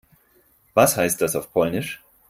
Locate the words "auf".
1.35-1.53